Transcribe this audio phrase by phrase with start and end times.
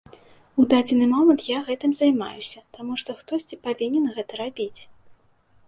[0.61, 4.81] У дадзены момант я гэтым займаюся, таму што хтосьці павінен гэта рабіць.